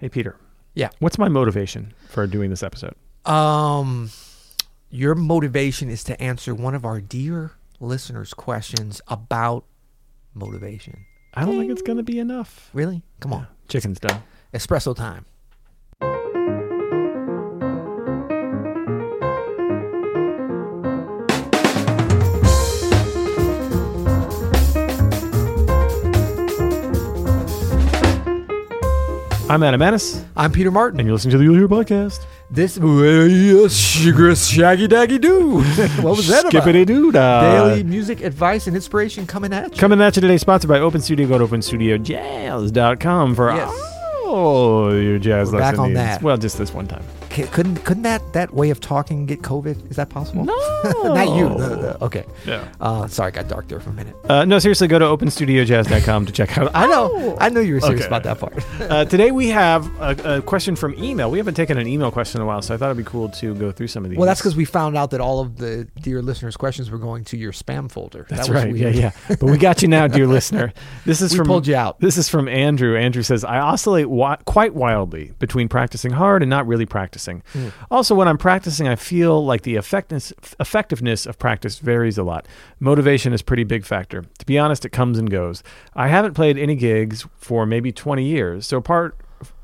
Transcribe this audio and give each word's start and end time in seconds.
Hey, 0.00 0.08
Peter. 0.08 0.36
Yeah. 0.74 0.88
What's 0.98 1.18
my 1.18 1.28
motivation 1.28 1.92
for 2.08 2.26
doing 2.26 2.48
this 2.48 2.62
episode? 2.62 2.94
Um, 3.26 4.10
your 4.88 5.14
motivation 5.14 5.90
is 5.90 6.02
to 6.04 6.18
answer 6.20 6.54
one 6.54 6.74
of 6.74 6.86
our 6.86 7.02
dear 7.02 7.52
listeners' 7.80 8.32
questions 8.32 9.02
about 9.08 9.66
motivation. 10.32 11.04
I 11.34 11.44
don't 11.44 11.58
think 11.58 11.70
it's 11.70 11.82
going 11.82 11.98
to 11.98 12.02
be 12.02 12.18
enough. 12.18 12.70
Really? 12.72 13.02
Come 13.20 13.34
on. 13.34 13.46
Chicken's 13.68 14.00
done. 14.00 14.22
Espresso 14.54 14.96
time. 14.96 15.26
I'm 29.50 29.64
Adam 29.64 29.80
Maness, 29.80 30.24
I'm 30.36 30.52
Peter 30.52 30.70
Martin. 30.70 31.00
and 31.00 31.08
you're 31.08 31.14
listening 31.14 31.32
to 31.32 31.38
the 31.38 31.42
You'll 31.42 31.56
Hear 31.56 31.66
podcast. 31.66 32.24
This 32.52 32.76
shaggy 34.48 34.86
daggy 34.86 35.20
doo. 35.20 35.56
what 36.04 36.16
was 36.16 36.28
that 36.28 36.42
about? 36.42 36.52
Skippity 36.52 36.84
doo 36.84 37.10
Daily 37.10 37.82
music 37.82 38.20
advice 38.20 38.68
and 38.68 38.76
inspiration 38.76 39.26
coming 39.26 39.52
at 39.52 39.72
you. 39.72 39.76
Coming 39.76 40.00
at 40.00 40.14
you 40.14 40.22
today, 40.22 40.38
sponsored 40.38 40.68
by 40.68 40.78
Open 40.78 41.00
Studio. 41.00 41.26
Go 41.26 41.38
to 41.38 41.48
openstudiojazz.com 41.48 43.34
for 43.34 43.50
Yes. 43.52 44.22
all 44.24 44.94
your 44.94 45.18
jazz 45.18 45.50
We're 45.50 45.58
back 45.58 45.72
lesson 45.72 45.84
on 45.84 45.94
that. 45.94 46.22
Well, 46.22 46.36
just 46.36 46.56
this 46.56 46.72
one 46.72 46.86
time. 46.86 47.02
Couldn't 47.30 47.76
couldn't 47.84 48.02
that 48.02 48.32
that 48.32 48.52
way 48.52 48.70
of 48.70 48.80
talking 48.80 49.24
get 49.26 49.40
COVID? 49.42 49.90
Is 49.90 49.96
that 49.96 50.08
possible? 50.10 50.44
No. 50.44 50.54
Not 51.04 51.36
you. 51.36 51.48
No, 51.48 51.56
no, 51.56 51.74
no. 51.80 51.96
Okay. 52.02 52.24
Yeah. 52.46 52.66
Uh, 52.80 53.06
sorry, 53.06 53.28
I 53.28 53.30
got 53.30 53.48
dark 53.48 53.68
there 53.68 53.78
for 53.80 53.90
a 53.90 53.92
minute. 53.92 54.16
Uh, 54.28 54.44
no, 54.44 54.58
seriously, 54.58 54.88
go 54.88 54.98
to 54.98 55.04
openstudiojazz.com 55.04 56.26
to 56.26 56.32
check 56.32 56.58
out. 56.58 56.70
I 56.74 56.86
know. 56.86 57.36
I 57.40 57.48
know 57.48 57.60
you 57.60 57.74
were 57.74 57.80
serious 57.80 58.00
Okay. 58.02 58.06
about 58.08 58.22
that 58.24 58.38
part. 58.38 58.64
Uh, 58.90 59.04
today 59.04 59.30
we 59.30 59.48
have 59.48 59.86
a, 60.00 60.38
a 60.38 60.42
question 60.42 60.74
from 60.74 60.94
email. 61.02 61.30
We 61.30 61.38
haven't 61.38 61.54
taken 61.54 61.78
an 61.78 61.86
email 61.86 62.10
question 62.10 62.40
in 62.40 62.42
a 62.42 62.46
while, 62.46 62.60
so 62.60 62.74
I 62.74 62.76
thought 62.76 62.86
it'd 62.86 62.96
be 62.96 63.04
cool 63.04 63.28
to 63.28 63.54
go 63.54 63.70
through 63.70 63.86
some 63.86 64.04
of 64.04 64.10
these. 64.10 64.18
Well, 64.18 64.26
that's 64.26 64.40
because 64.40 64.56
we 64.56 64.64
found 64.64 64.96
out 64.96 65.12
that 65.12 65.20
all 65.20 65.38
of 65.40 65.58
the 65.58 65.86
dear 66.00 66.20
listeners' 66.22 66.56
questions 66.56 66.90
were 66.90 66.98
going 66.98 67.22
to 67.26 67.36
your 67.36 67.52
spam 67.52 67.88
folder. 67.90 68.26
That's 68.28 68.48
that 68.48 68.52
was 68.54 68.64
right. 68.64 68.72
Weird. 68.72 68.94
Yeah, 68.96 69.12
yeah. 69.28 69.36
But 69.36 69.44
we 69.44 69.58
got 69.58 69.82
you 69.82 69.86
now, 69.88 70.08
dear 70.08 70.26
listener. 70.26 70.72
This 71.04 71.20
is 71.20 71.30
We 71.32 71.38
from 71.38 71.46
pulled 71.46 71.66
you 71.68 71.76
out. 71.76 72.00
This 72.00 72.16
is 72.16 72.28
from 72.28 72.48
Andrew. 72.48 72.96
Andrew 72.96 73.22
says, 73.22 73.44
"I 73.44 73.58
oscillate 73.58 74.08
quite 74.46 74.74
wildly 74.74 75.32
between 75.38 75.68
practicing 75.68 76.10
hard 76.10 76.42
and 76.42 76.50
not 76.50 76.66
really 76.66 76.86
practicing. 76.86 77.19
Hmm. 77.52 77.68
Also, 77.90 78.14
when 78.14 78.28
I'm 78.28 78.38
practicing, 78.38 78.88
I 78.88 78.96
feel 78.96 79.44
like 79.44 79.62
the 79.62 79.76
effectiveness 79.76 80.32
effectiveness 80.58 81.26
of 81.26 81.38
practice 81.38 81.78
varies 81.78 82.18
a 82.18 82.22
lot. 82.22 82.46
Motivation 82.78 83.32
is 83.32 83.40
a 83.40 83.44
pretty 83.44 83.64
big 83.64 83.84
factor. 83.84 84.24
To 84.38 84.46
be 84.46 84.58
honest, 84.58 84.84
it 84.84 84.90
comes 84.90 85.18
and 85.18 85.30
goes. 85.30 85.62
I 85.94 86.08
haven't 86.08 86.34
played 86.34 86.58
any 86.58 86.74
gigs 86.74 87.26
for 87.36 87.66
maybe 87.66 87.92
20 87.92 88.24
years. 88.24 88.66
So 88.66 88.78
apart 88.78 89.16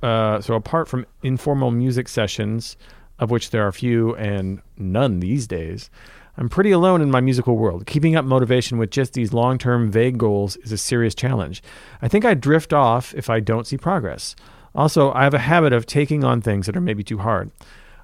uh, 0.03 0.41
so 0.41 0.55
apart 0.55 0.89
from 0.89 1.07
informal 1.23 1.71
music 1.71 2.09
sessions, 2.09 2.77
of 3.19 3.31
which 3.31 3.51
there 3.51 3.67
are 3.67 3.73
few 3.73 4.15
and 4.17 4.63
none 4.77 5.21
these 5.21 5.47
days." 5.47 5.91
I'm 6.39 6.49
pretty 6.51 6.71
alone 6.71 7.01
in 7.01 7.11
my 7.11 7.21
musical 7.21 7.57
world. 7.57 7.87
Keeping 7.87 8.15
up 8.15 8.25
motivation 8.25 8.77
with 8.77 8.91
just 8.91 9.15
these 9.15 9.33
long 9.33 9.57
term 9.57 9.91
vague 9.91 10.19
goals 10.19 10.57
is 10.57 10.73
a 10.73 10.77
serious 10.77 11.15
challenge. 11.15 11.63
I 12.03 12.09
think 12.09 12.25
I 12.25 12.35
drift 12.35 12.73
off 12.73 13.15
if 13.15 13.31
I 13.31 13.41
don't 13.41 13.67
see 13.67 13.79
progress. 13.79 14.37
Also, 14.77 15.13
I 15.13 15.25
have 15.25 15.35
a 15.35 15.39
habit 15.39 15.73
of 15.73 15.87
taking 15.87 16.23
on 16.25 16.41
things 16.41 16.67
that 16.67 16.77
are 16.77 16.81
maybe 16.81 17.03
too 17.03 17.19
hard. 17.19 17.51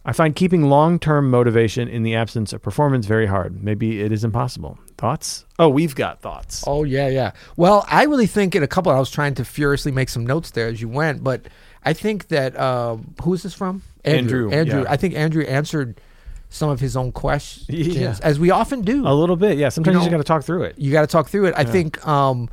I 0.05 0.13
find 0.13 0.35
keeping 0.35 0.63
long 0.69 0.99
term 0.99 1.31
motivation 1.31 1.87
in 1.87 2.03
the 2.03 2.17
absence 2.17 2.53
of 2.53 2.61
performance 2.61 3.07
very 3.07 3.27
hard. 3.27 3.63
Maybe 3.63 4.01
it 4.01 4.11
is 4.11 4.25
impossible. 4.25 4.77
Thoughts? 4.99 5.45
Oh, 5.61 5.69
we've 5.69 5.95
got 5.95 6.21
thoughts. 6.21 6.65
Oh 6.67 6.83
yeah, 6.83 7.07
yeah. 7.09 7.33
Well, 7.57 7.85
I 7.89 8.05
really 8.05 8.27
think 8.27 8.57
in 8.57 8.63
a 8.65 8.67
couple. 8.67 8.91
I 8.91 8.99
was 8.99 9.11
trying 9.13 9.35
to 9.35 9.45
furiously 9.45 9.93
make 9.93 10.09
some 10.09 10.27
notes 10.27 10.51
there 10.53 10.67
as 10.67 10.81
you 10.81 10.89
went, 10.89 11.23
but 11.23 11.47
I 11.85 11.93
think 11.93 12.29
that 12.29 12.57
uh, 12.57 12.97
who 13.23 13.33
is 13.35 13.45
this 13.45 13.55
from? 13.55 13.83
Andrew, 14.05 14.51
Andrew. 14.51 14.81
yeah. 14.83 14.91
I 14.91 14.97
think 14.97 15.15
Andrew 15.15 15.45
answered 15.45 16.01
some 16.49 16.69
of 16.69 16.81
his 16.81 16.97
own 16.97 17.13
questions, 17.13 17.69
Yeah. 17.97 18.17
as 18.23 18.41
we 18.41 18.51
often 18.51 18.83
do. 18.83 19.07
A 19.07 19.15
little 19.15 19.37
bit, 19.37 19.57
yeah. 19.57 19.69
Sometimes 19.69 19.95
you, 19.95 19.99
know- 20.01 20.05
just 20.07 20.11
got 20.11 20.17
to 20.19 20.25
talk 20.25 20.43
through 20.45 20.65
it. 20.65 20.79
you 20.79 20.91
got 20.91 21.03
to 21.03 21.07
talk 21.07 21.29
through 21.29 21.47
it. 21.47 21.55
I 21.57 21.63
think, 21.65 22.05
um, 22.07 22.49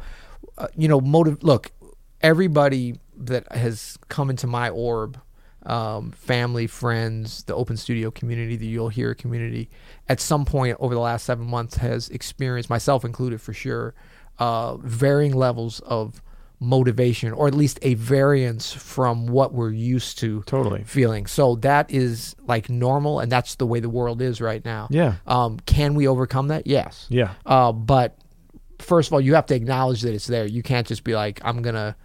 uh, 0.57 0.67
you 0.77 0.87
know, 0.87 1.01
motive. 1.01 1.41
Look, 1.43 1.71
everybody 2.21 2.99
that 3.19 3.51
has 3.51 3.97
come 4.07 4.29
into 4.29 4.47
my 4.47 4.69
orb, 4.69 5.19
um, 5.65 6.11
family, 6.11 6.67
friends, 6.67 7.43
the 7.43 7.53
open 7.55 7.77
studio 7.77 8.11
community, 8.11 8.55
the 8.55 8.65
You'll 8.65 8.89
Hear 8.89 9.13
community, 9.13 9.69
at 10.07 10.19
some 10.19 10.45
point 10.45 10.77
over 10.79 10.93
the 10.93 11.01
last 11.01 11.25
seven 11.25 11.45
months 11.45 11.77
has 11.77 12.09
experienced, 12.09 12.69
myself 12.69 13.03
included 13.03 13.41
for 13.41 13.53
sure, 13.53 13.93
uh, 14.39 14.77
varying 14.77 15.33
levels 15.33 15.81
of 15.81 16.21
motivation, 16.61 17.31
or 17.31 17.47
at 17.47 17.53
least 17.53 17.79
a 17.81 17.93
variance 17.93 18.71
from 18.73 19.27
what 19.27 19.53
we're 19.53 19.71
used 19.71 20.19
to 20.19 20.43
Totally. 20.45 20.83
feeling. 20.83 21.25
So 21.25 21.55
that 21.57 21.89
is 21.91 22.35
like 22.47 22.69
normal, 22.69 23.19
and 23.19 23.31
that's 23.31 23.55
the 23.55 23.65
way 23.65 23.79
the 23.79 23.89
world 23.89 24.21
is 24.21 24.41
right 24.41 24.63
now. 24.63 24.87
Yeah. 24.89 25.15
Um, 25.25 25.59
can 25.65 25.93
we 25.93 26.07
overcome 26.07 26.49
that? 26.49 26.67
Yes. 26.67 27.05
Yeah. 27.09 27.33
Uh, 27.45 27.71
but 27.71 28.17
first 28.79 29.07
of 29.09 29.13
all, 29.13 29.21
you 29.21 29.35
have 29.35 29.45
to 29.47 29.55
acknowledge 29.55 30.01
that 30.01 30.13
it's 30.13 30.27
there. 30.27 30.45
You 30.45 30.63
can't 30.63 30.87
just 30.87 31.03
be 31.03 31.15
like, 31.15 31.39
I'm 31.43 31.61
gonna, 31.61 31.95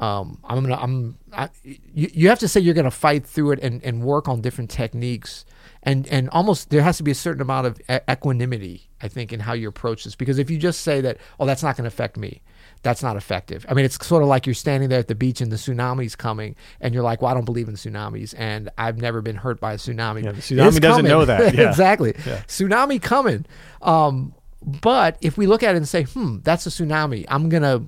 um, 0.00 0.38
I'm 0.44 0.62
gonna, 0.62 0.76
I'm. 0.76 1.18
I, 1.32 1.50
you, 1.62 2.10
you 2.12 2.28
have 2.30 2.38
to 2.40 2.48
say 2.48 2.58
you're 2.60 2.74
gonna 2.74 2.90
fight 2.90 3.26
through 3.26 3.52
it 3.52 3.60
and, 3.60 3.84
and 3.84 4.02
work 4.02 4.28
on 4.28 4.40
different 4.40 4.70
techniques, 4.70 5.44
and 5.82 6.06
and 6.08 6.30
almost 6.30 6.70
there 6.70 6.82
has 6.82 6.96
to 6.96 7.02
be 7.02 7.10
a 7.10 7.14
certain 7.14 7.42
amount 7.42 7.66
of 7.66 7.80
e- 7.90 7.98
equanimity, 8.10 8.88
I 9.02 9.08
think, 9.08 9.30
in 9.32 9.40
how 9.40 9.52
you 9.52 9.68
approach 9.68 10.04
this. 10.04 10.16
Because 10.16 10.38
if 10.38 10.50
you 10.50 10.56
just 10.56 10.80
say 10.80 11.02
that, 11.02 11.18
oh, 11.38 11.44
that's 11.44 11.62
not 11.62 11.76
gonna 11.76 11.88
affect 11.88 12.16
me. 12.16 12.40
That's 12.82 13.02
not 13.02 13.16
effective. 13.18 13.66
I 13.68 13.74
mean, 13.74 13.84
it's 13.84 14.02
sort 14.06 14.22
of 14.22 14.30
like 14.30 14.46
you're 14.46 14.54
standing 14.54 14.88
there 14.88 15.00
at 15.00 15.08
the 15.08 15.14
beach 15.14 15.42
and 15.42 15.52
the 15.52 15.56
tsunami's 15.56 16.16
coming, 16.16 16.56
and 16.80 16.94
you're 16.94 17.02
like, 17.02 17.20
"Well, 17.20 17.30
I 17.30 17.34
don't 17.34 17.44
believe 17.44 17.68
in 17.68 17.74
tsunamis, 17.74 18.34
and 18.38 18.70
I've 18.78 18.96
never 18.96 19.20
been 19.20 19.36
hurt 19.36 19.60
by 19.60 19.74
a 19.74 19.76
tsunami." 19.76 20.24
Yeah, 20.24 20.32
the 20.32 20.40
tsunami 20.40 20.80
doesn't 20.80 20.82
coming. 21.04 21.10
know 21.10 21.26
that. 21.26 21.54
Yeah. 21.60 21.68
exactly. 21.68 22.14
Yeah. 22.26 22.38
Tsunami 22.46 23.02
coming. 23.02 23.44
Um, 23.82 24.34
but 24.62 25.18
if 25.20 25.36
we 25.36 25.46
look 25.46 25.62
at 25.62 25.74
it 25.74 25.76
and 25.76 25.86
say, 25.86 26.04
"Hmm, 26.04 26.38
that's 26.42 26.66
a 26.66 26.70
tsunami," 26.70 27.26
I'm 27.28 27.50
gonna, 27.50 27.84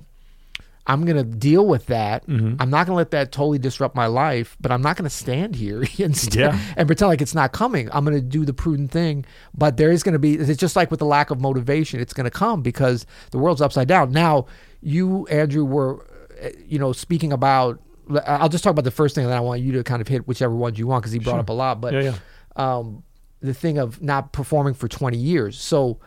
I'm 0.85 1.05
gonna 1.05 1.23
deal 1.23 1.65
with 1.65 1.85
that. 1.85 2.27
Mm-hmm. 2.27 2.55
I'm 2.61 2.69
not 2.69 2.85
gonna 2.87 2.97
let 2.97 3.11
that 3.11 3.31
totally 3.31 3.57
disrupt 3.59 3.95
my 3.95 4.07
life. 4.07 4.57
But 4.59 4.71
I'm 4.71 4.81
not 4.81 4.97
gonna 4.97 5.09
stand 5.09 5.55
here 5.55 5.83
and 5.99 6.15
st- 6.15 6.35
Yeah. 6.35 6.59
and 6.75 6.87
pretend 6.87 7.07
like 7.09 7.21
it's 7.21 7.33
not 7.35 7.53
coming. 7.53 7.89
I'm 7.93 8.03
gonna 8.03 8.19
do 8.21 8.43
the 8.45 8.53
prudent 8.53 8.91
thing. 8.91 9.25
But 9.53 9.77
there 9.77 9.91
is 9.91 10.03
gonna 10.03 10.19
be. 10.19 10.33
It's 10.35 10.59
just 10.59 10.75
like 10.75 10.91
with 10.91 10.99
the 10.99 11.05
lack 11.05 11.29
of 11.29 11.39
motivation. 11.39 11.99
It's 11.99 12.13
gonna 12.13 12.29
come 12.31 12.61
because 12.61 13.05
the 13.31 13.37
world's 13.37 13.61
upside 13.61 13.87
down. 13.87 14.11
Now, 14.11 14.47
you, 14.81 15.25
Andrew, 15.27 15.63
were, 15.63 16.05
uh, 16.43 16.49
you 16.67 16.79
know, 16.79 16.91
speaking 16.91 17.31
about. 17.31 17.79
I'll 18.27 18.49
just 18.49 18.65
talk 18.65 18.71
about 18.71 18.83
the 18.83 18.91
first 18.91 19.15
thing, 19.15 19.23
and 19.23 19.31
then 19.31 19.37
I 19.37 19.41
want 19.41 19.61
you 19.61 19.71
to 19.73 19.83
kind 19.83 20.01
of 20.01 20.09
hit 20.09 20.27
whichever 20.27 20.53
ones 20.53 20.77
you 20.77 20.85
want 20.87 21.03
because 21.03 21.13
he 21.13 21.19
brought 21.19 21.39
up 21.39 21.47
a 21.47 21.53
lot. 21.53 21.79
But 21.79 21.93
Yeah, 21.93 22.01
yeah. 22.01 22.15
um, 22.57 23.03
the 23.39 23.53
thing 23.53 23.77
of 23.77 24.01
not 24.01 24.33
performing 24.33 24.73
for 24.73 24.89
20 24.89 25.17
years. 25.17 25.57
So 25.57 25.99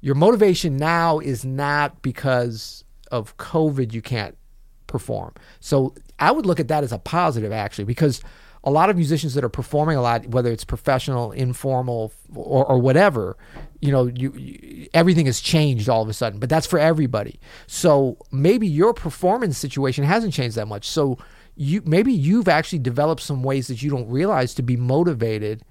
your 0.00 0.16
motivation 0.16 0.76
now 0.76 1.20
is 1.20 1.44
not 1.44 2.02
because 2.02 2.83
of 3.14 3.36
COVID 3.36 3.92
you 3.92 4.02
can't 4.02 4.36
perform. 4.88 5.32
So 5.60 5.94
I 6.18 6.32
would 6.32 6.46
look 6.46 6.60
at 6.60 6.68
that 6.68 6.84
as 6.84 6.92
a 6.92 6.98
positive 6.98 7.52
actually 7.52 7.84
because 7.84 8.20
a 8.64 8.70
lot 8.70 8.90
of 8.90 8.96
musicians 8.96 9.34
that 9.34 9.44
are 9.44 9.50
performing 9.50 9.96
a 9.96 10.02
lot, 10.02 10.26
whether 10.26 10.50
it's 10.50 10.64
professional, 10.64 11.32
informal, 11.32 12.12
or, 12.34 12.64
or 12.64 12.78
whatever, 12.78 13.36
you 13.80 13.92
know, 13.92 14.06
you, 14.06 14.32
you 14.32 14.88
everything 14.94 15.26
has 15.26 15.40
changed 15.40 15.88
all 15.88 16.02
of 16.02 16.08
a 16.08 16.14
sudden. 16.14 16.40
But 16.40 16.48
that's 16.48 16.66
for 16.66 16.78
everybody. 16.78 17.38
So 17.66 18.16
maybe 18.32 18.66
your 18.66 18.94
performance 18.94 19.58
situation 19.58 20.02
hasn't 20.04 20.32
changed 20.32 20.56
that 20.56 20.66
much. 20.66 20.88
So 20.88 21.18
you 21.56 21.82
maybe 21.84 22.12
you've 22.12 22.48
actually 22.48 22.80
developed 22.80 23.22
some 23.22 23.42
ways 23.42 23.68
that 23.68 23.82
you 23.82 23.90
don't 23.90 24.08
realize 24.08 24.54
to 24.54 24.62
be 24.62 24.76
motivated 24.76 25.62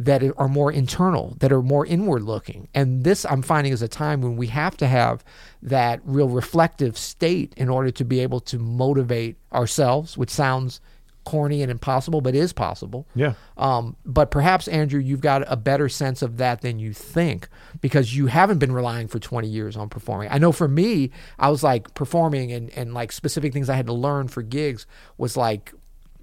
that 0.00 0.22
are 0.38 0.48
more 0.48 0.72
internal, 0.72 1.36
that 1.40 1.52
are 1.52 1.60
more 1.60 1.84
inward 1.84 2.22
looking. 2.22 2.68
And 2.74 3.04
this 3.04 3.26
I'm 3.26 3.42
finding 3.42 3.70
is 3.70 3.82
a 3.82 3.88
time 3.88 4.22
when 4.22 4.34
we 4.34 4.46
have 4.46 4.74
to 4.78 4.86
have 4.86 5.22
that 5.60 6.00
real 6.04 6.30
reflective 6.30 6.96
state 6.96 7.52
in 7.58 7.68
order 7.68 7.90
to 7.90 8.04
be 8.04 8.20
able 8.20 8.40
to 8.40 8.58
motivate 8.58 9.36
ourselves, 9.52 10.16
which 10.16 10.30
sounds 10.30 10.80
corny 11.24 11.60
and 11.60 11.70
impossible, 11.70 12.22
but 12.22 12.34
is 12.34 12.54
possible. 12.54 13.06
Yeah. 13.14 13.34
Um, 13.58 13.94
but 14.06 14.30
perhaps, 14.30 14.68
Andrew, 14.68 15.00
you've 15.00 15.20
got 15.20 15.44
a 15.46 15.56
better 15.56 15.90
sense 15.90 16.22
of 16.22 16.38
that 16.38 16.62
than 16.62 16.78
you 16.78 16.94
think 16.94 17.46
because 17.82 18.16
you 18.16 18.26
haven't 18.26 18.56
been 18.56 18.72
relying 18.72 19.06
for 19.06 19.18
20 19.18 19.46
years 19.48 19.76
on 19.76 19.90
performing. 19.90 20.28
I 20.30 20.38
know 20.38 20.50
for 20.50 20.66
me, 20.66 21.10
I 21.38 21.50
was 21.50 21.62
like 21.62 21.92
performing 21.92 22.52
and, 22.52 22.70
and 22.70 22.94
like 22.94 23.12
specific 23.12 23.52
things 23.52 23.68
I 23.68 23.74
had 23.74 23.86
to 23.86 23.92
learn 23.92 24.28
for 24.28 24.40
gigs 24.40 24.86
was 25.18 25.36
like, 25.36 25.74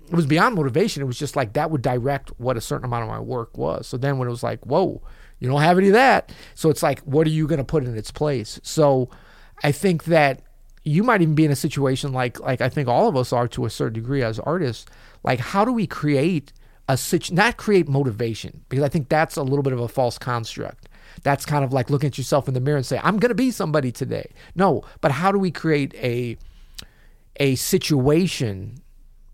it 0.09 0.15
was 0.15 0.25
beyond 0.25 0.55
motivation. 0.55 1.01
It 1.01 1.05
was 1.05 1.19
just 1.19 1.35
like 1.35 1.53
that 1.53 1.71
would 1.71 1.81
direct 1.81 2.29
what 2.39 2.57
a 2.57 2.61
certain 2.61 2.85
amount 2.85 3.03
of 3.03 3.09
my 3.09 3.19
work 3.19 3.57
was. 3.57 3.87
So 3.87 3.97
then 3.97 4.17
when 4.17 4.27
it 4.27 4.31
was 4.31 4.43
like, 4.43 4.65
whoa, 4.65 5.01
you 5.39 5.49
don't 5.49 5.61
have 5.61 5.77
any 5.77 5.87
of 5.87 5.93
that. 5.93 6.31
So 6.55 6.69
it's 6.69 6.83
like, 6.83 6.99
what 7.01 7.27
are 7.27 7.31
you 7.31 7.47
going 7.47 7.59
to 7.59 7.63
put 7.63 7.83
in 7.83 7.95
its 7.97 8.11
place? 8.11 8.59
So 8.63 9.09
I 9.63 9.71
think 9.71 10.05
that 10.05 10.41
you 10.83 11.03
might 11.03 11.21
even 11.21 11.35
be 11.35 11.45
in 11.45 11.51
a 11.51 11.55
situation 11.55 12.13
like 12.13 12.39
like 12.39 12.61
I 12.61 12.69
think 12.69 12.87
all 12.87 13.07
of 13.07 13.17
us 13.17 13.33
are 13.33 13.47
to 13.49 13.65
a 13.65 13.69
certain 13.69 13.93
degree 13.93 14.23
as 14.23 14.39
artists. 14.39 14.85
Like, 15.23 15.39
how 15.39 15.65
do 15.65 15.73
we 15.73 15.85
create 15.85 16.53
a 16.87 16.97
situ- 16.97 17.33
not 17.33 17.57
create 17.57 17.87
motivation 17.87 18.61
because 18.69 18.83
I 18.83 18.89
think 18.89 19.09
that's 19.09 19.35
a 19.35 19.43
little 19.43 19.63
bit 19.63 19.73
of 19.73 19.79
a 19.79 19.87
false 19.87 20.17
construct. 20.17 20.87
That's 21.23 21.45
kind 21.45 21.63
of 21.65 21.73
like 21.73 21.89
looking 21.89 22.07
at 22.07 22.17
yourself 22.17 22.47
in 22.47 22.53
the 22.53 22.59
mirror 22.59 22.77
and 22.77 22.85
say, 22.85 22.99
"I'm 23.03 23.17
going 23.17 23.29
to 23.29 23.35
be 23.35 23.51
somebody 23.51 23.91
today." 23.91 24.31
No, 24.55 24.83
but 25.01 25.11
how 25.11 25.31
do 25.31 25.39
we 25.39 25.51
create 25.51 25.93
a 25.95 26.37
a 27.39 27.55
situation 27.55 28.81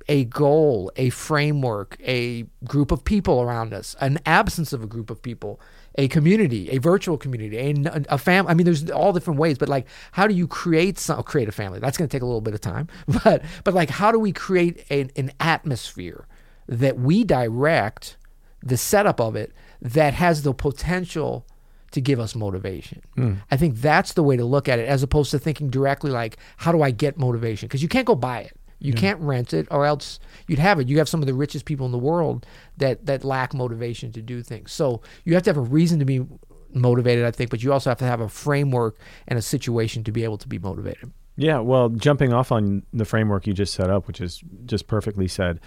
a 0.08 0.26
goal, 0.26 0.92
a 0.96 1.10
framework, 1.10 1.98
a 2.04 2.46
group 2.66 2.92
of 2.92 3.04
people 3.04 3.42
around 3.42 3.74
us, 3.74 3.96
an 4.02 4.20
absence 4.26 4.74
of 4.74 4.84
a 4.84 4.88
group 4.88 5.10
of 5.10 5.22
people, 5.22 5.60
a 5.96 6.08
community, 6.08 6.70
a 6.72 6.80
virtual 6.80 7.18
community, 7.18 7.58
a, 7.58 8.04
a 8.10 8.18
family. 8.18 8.52
I 8.52 8.54
mean, 8.54 8.66
there's 8.66 8.90
all 8.90 9.14
different 9.14 9.40
ways, 9.40 9.58
but 9.58 9.70
like, 9.70 9.88
how 10.12 10.28
do 10.28 10.34
you 10.34 10.48
create 10.48 11.00
some 11.00 11.22
create 11.24 11.48
a 11.48 11.52
family? 11.52 11.80
That's 11.80 11.98
going 11.98 12.10
to 12.10 12.12
take 12.12 12.22
a 12.22 12.26
little 12.26 12.42
bit 12.42 12.54
of 12.54 12.62
time, 12.62 12.88
but 13.24 13.44
but 13.64 13.74
like, 13.74 13.90
how 13.90 14.12
do 14.12 14.20
we 14.20 14.32
create 14.32 14.86
an, 14.90 15.12
an 15.16 15.32
atmosphere 15.40 16.28
that 16.68 16.98
we 16.98 17.24
direct 17.24 18.18
the 18.62 18.78
setup 18.78 19.20
of 19.20 19.36
it 19.36 19.52
that 19.82 20.14
has 20.14 20.44
the 20.44 20.54
potential 20.54 21.46
to 21.92 22.02
give 22.02 22.20
us 22.20 22.34
motivation. 22.36 23.02
Hmm. 23.16 23.34
I 23.52 23.58
think 23.58 23.76
that's 23.76 24.14
the 24.14 24.24
way 24.24 24.36
to 24.36 24.44
look 24.44 24.68
at 24.68 24.80
it, 24.80 24.88
as 24.88 25.04
opposed 25.04 25.32
to 25.32 25.40
thinking 25.40 25.70
directly 25.70 26.10
like, 26.10 26.38
how 26.58 26.72
do 26.72 26.82
I 26.82 26.92
get 26.92 27.18
motivation? 27.18 27.68
Because 27.68 27.84
you 27.84 27.88
can't 27.88 28.08
go 28.08 28.16
buy 28.16 28.40
it. 28.40 28.58
You 28.84 28.94
can't 28.94 29.20
rent 29.22 29.54
it, 29.54 29.68
or 29.72 29.86
else 29.86 30.20
you'd 30.48 30.60
have 30.60 30.80
it. 30.80 30.90
You 30.90 30.98
have 30.98 31.08
some 31.08 31.22
of 31.22 31.28
the 31.28 31.34
richest 31.34 31.66
people 31.66 31.86
in 31.86 31.92
the 31.92 31.98
world 31.98 32.46
that 32.78 33.06
that 33.06 33.24
lack 33.24 33.54
motivation 33.54 34.12
to 34.12 34.22
do 34.22 34.44
things. 34.44 34.72
So 34.72 35.02
you 35.24 35.34
have 35.34 35.44
to 35.44 35.50
have 35.50 35.58
a 35.58 35.62
reason 35.62 36.00
to 36.00 36.06
be 36.06 36.26
motivated, 36.74 37.26
I 37.26 37.32
think, 37.32 37.50
but 37.50 37.64
you 37.64 37.72
also 37.72 37.90
have 37.90 38.00
to 38.00 38.06
have 38.06 38.20
a 38.20 38.30
framework 38.30 38.98
and 39.28 39.40
a 39.40 39.42
situation 39.42 40.04
to 40.04 40.12
be 40.12 40.24
able 40.24 40.38
to 40.40 40.48
be 40.48 40.60
motivated. 40.60 41.12
Yeah, 41.36 41.60
well, 41.60 41.90
jumping 41.90 42.34
off 42.34 42.52
on 42.52 42.84
the 42.94 43.06
framework 43.06 43.48
you 43.48 43.54
just 43.54 43.74
set 43.74 43.90
up, 43.90 44.08
which 44.08 44.22
is 44.22 44.44
just 44.66 44.88
perfectly 44.88 45.28
said, 45.28 45.60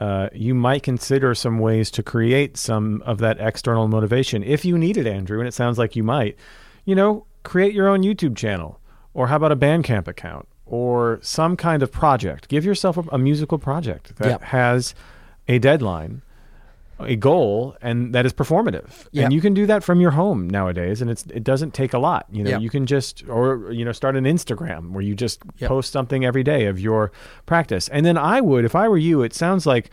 uh, 0.00 0.28
you 0.32 0.54
might 0.54 0.82
consider 0.82 1.34
some 1.34 1.58
ways 1.58 1.90
to 1.90 2.02
create 2.02 2.56
some 2.56 3.02
of 3.04 3.18
that 3.18 3.40
external 3.40 3.88
motivation 3.88 4.44
if 4.44 4.64
you 4.64 4.78
need 4.78 4.96
it, 4.96 5.06
Andrew. 5.06 5.40
And 5.40 5.48
it 5.48 5.54
sounds 5.54 5.76
like 5.76 5.96
you 5.96 6.04
might. 6.04 6.36
You 6.84 6.94
know, 6.94 7.26
create 7.42 7.74
your 7.74 7.88
own 7.88 8.02
YouTube 8.02 8.36
channel, 8.36 8.80
or 9.12 9.26
how 9.26 9.36
about 9.36 9.52
a 9.52 9.56
Bandcamp 9.56 10.06
account, 10.06 10.46
or 10.70 11.18
some 11.22 11.56
kind 11.56 11.82
of 11.82 11.90
project. 11.90 12.48
Give 12.48 12.64
yourself 12.64 12.96
a, 12.96 13.02
a 13.12 13.18
musical 13.18 13.58
project 13.58 14.16
that 14.16 14.28
Yep. 14.28 14.42
has 14.42 14.94
a 15.48 15.58
deadline. 15.58 16.22
A 17.00 17.14
goal 17.14 17.76
and 17.80 18.12
that 18.12 18.26
is 18.26 18.32
performative, 18.32 19.06
Yep. 19.12 19.24
and 19.26 19.32
you 19.32 19.40
can 19.40 19.54
do 19.54 19.66
that 19.66 19.84
from 19.84 20.00
your 20.00 20.10
home 20.10 20.50
nowadays, 20.50 21.00
and 21.00 21.08
it's 21.08 21.24
it 21.26 21.44
doesn't 21.44 21.72
take 21.72 21.92
a 21.94 21.98
lot. 22.00 22.26
You 22.32 22.42
know, 22.42 22.50
Yep. 22.50 22.60
you 22.62 22.70
can 22.70 22.86
just 22.86 23.22
or 23.28 23.70
you 23.70 23.84
know 23.84 23.92
start 23.92 24.16
an 24.16 24.24
Instagram 24.24 24.90
where 24.90 25.00
you 25.02 25.14
just 25.14 25.40
post 25.60 25.92
something 25.92 26.24
every 26.24 26.42
day 26.42 26.66
of 26.66 26.80
your 26.80 27.12
practice. 27.46 27.86
And 27.90 28.04
then 28.04 28.18
I 28.18 28.40
would, 28.40 28.64
if 28.64 28.74
I 28.74 28.88
were 28.88 28.98
you, 28.98 29.22
it 29.22 29.32
sounds 29.32 29.64
like, 29.64 29.92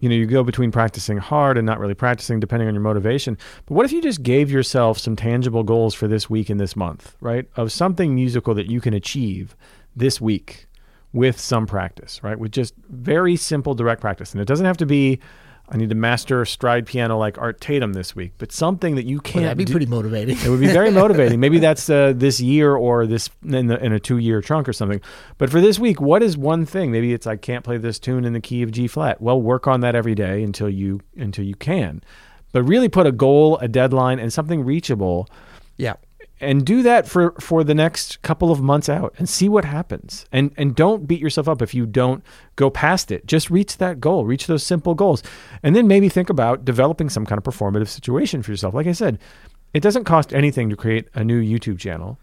you 0.00 0.08
know, 0.08 0.16
you 0.16 0.26
go 0.26 0.42
between 0.42 0.72
practicing 0.72 1.18
hard 1.18 1.56
and 1.56 1.64
not 1.64 1.78
really 1.78 1.94
practicing 1.94 2.40
depending 2.40 2.66
on 2.66 2.74
your 2.74 2.82
motivation. 2.82 3.38
But 3.66 3.74
what 3.76 3.86
if 3.86 3.92
you 3.92 4.02
just 4.02 4.24
gave 4.24 4.50
yourself 4.50 4.98
some 4.98 5.14
tangible 5.14 5.62
goals 5.62 5.94
for 5.94 6.08
this 6.08 6.28
week 6.28 6.50
and 6.50 6.58
this 6.58 6.74
month, 6.74 7.14
right? 7.20 7.46
Of 7.54 7.70
something 7.70 8.16
musical 8.16 8.52
that 8.54 8.66
you 8.68 8.80
can 8.80 8.94
achieve 8.94 9.54
this 9.96 10.20
week 10.20 10.66
with 11.12 11.38
some 11.38 11.66
practice, 11.66 12.22
right? 12.22 12.38
With 12.38 12.52
just 12.52 12.74
very 12.88 13.36
simple 13.36 13.74
direct 13.74 14.00
practice. 14.00 14.32
And 14.32 14.40
it 14.40 14.46
doesn't 14.46 14.66
have 14.66 14.78
to 14.78 14.86
be 14.86 15.20
I 15.68 15.76
need 15.76 15.88
to 15.88 15.94
master 15.94 16.44
stride 16.44 16.86
piano 16.86 17.16
like 17.16 17.38
Art 17.38 17.58
Tatum 17.60 17.94
this 17.94 18.14
week, 18.14 18.32
but 18.36 18.52
something 18.52 18.96
that 18.96 19.06
you 19.06 19.20
can't 19.20 19.44
That'd 19.44 19.58
be 19.58 19.64
do- 19.64 19.72
pretty 19.72 19.86
motivating. 19.86 20.36
it 20.36 20.48
would 20.48 20.60
be 20.60 20.66
very 20.66 20.90
motivating. 21.02 21.40
Maybe 21.40 21.58
that's 21.60 21.88
uh, 21.88 22.12
this 22.14 22.40
year 22.40 22.74
or 22.74 23.06
this 23.06 23.30
in, 23.42 23.68
the, 23.68 23.82
in 23.82 23.92
a 23.92 24.00
two 24.00 24.18
year 24.18 24.42
trunk 24.42 24.68
or 24.68 24.74
something. 24.74 25.00
But 25.38 25.48
for 25.50 25.62
this 25.62 25.78
week, 25.78 25.98
what 26.00 26.22
is 26.22 26.36
one 26.36 26.66
thing? 26.66 26.90
Maybe 26.92 27.14
it's 27.14 27.26
I 27.26 27.36
can't 27.36 27.64
play 27.64 27.78
this 27.78 27.98
tune 27.98 28.24
in 28.26 28.34
the 28.34 28.40
key 28.40 28.62
of 28.62 28.70
G 28.70 28.86
flat. 28.86 29.22
Well, 29.22 29.40
work 29.40 29.66
on 29.66 29.80
that 29.80 29.94
every 29.94 30.14
day 30.14 30.42
until 30.42 30.68
you 30.68 31.00
until 31.16 31.44
you 31.44 31.54
can. 31.54 32.02
But 32.52 32.64
really 32.64 32.90
put 32.90 33.06
a 33.06 33.12
goal, 33.12 33.56
a 33.58 33.68
deadline, 33.68 34.18
and 34.18 34.30
something 34.30 34.62
reachable, 34.64 35.26
yeah. 35.78 35.94
And 36.42 36.66
do 36.66 36.82
that 36.82 37.08
for 37.08 37.32
for 37.40 37.64
the 37.64 37.74
next 37.74 38.20
couple 38.22 38.50
of 38.50 38.60
months 38.60 38.88
out, 38.88 39.14
and 39.18 39.28
see 39.28 39.48
what 39.48 39.64
happens. 39.64 40.26
And 40.32 40.52
and 40.56 40.74
don't 40.74 41.06
beat 41.06 41.20
yourself 41.20 41.48
up 41.48 41.62
if 41.62 41.74
you 41.74 41.86
don't 41.86 42.22
go 42.56 42.68
past 42.68 43.10
it. 43.10 43.26
Just 43.26 43.50
reach 43.50 43.78
that 43.78 44.00
goal, 44.00 44.26
reach 44.26 44.46
those 44.46 44.62
simple 44.62 44.94
goals, 44.94 45.22
and 45.62 45.74
then 45.74 45.86
maybe 45.86 46.08
think 46.08 46.28
about 46.28 46.64
developing 46.64 47.08
some 47.08 47.24
kind 47.24 47.38
of 47.38 47.44
performative 47.44 47.88
situation 47.88 48.42
for 48.42 48.50
yourself. 48.50 48.74
Like 48.74 48.86
I 48.86 48.92
said, 48.92 49.18
it 49.72 49.80
doesn't 49.82 50.04
cost 50.04 50.34
anything 50.34 50.68
to 50.70 50.76
create 50.76 51.08
a 51.14 51.24
new 51.24 51.40
YouTube 51.40 51.78
channel, 51.78 52.18